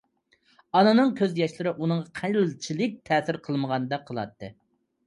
[0.79, 4.57] ئانىنىڭ كۆز ياشلىرى ئۇنىڭغا قىلچىلىك تەسىر قىلمىغاندەك قىلاتتى.